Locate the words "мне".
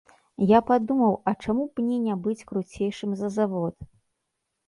1.89-1.97